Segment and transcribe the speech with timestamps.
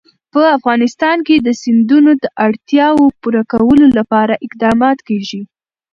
[0.33, 5.41] په افغانستان کې د سیندونه د اړتیاوو پوره کولو لپاره اقدامات کېږي.